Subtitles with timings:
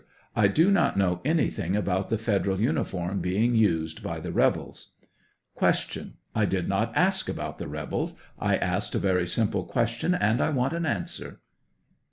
[0.35, 4.93] I do not know anything about the Federal uni form being used by the rebels.
[5.59, 6.13] Q.
[6.33, 10.49] I did not ask about the rebels; I asked a very simple question, and I
[10.49, 11.41] want an answer?